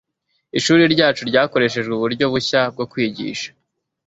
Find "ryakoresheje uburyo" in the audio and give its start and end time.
1.29-2.25